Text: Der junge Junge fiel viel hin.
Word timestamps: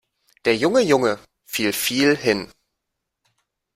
Der 0.45 0.55
junge 0.57 0.79
Junge 0.81 1.19
fiel 1.45 1.73
viel 1.73 2.17
hin. 2.17 2.51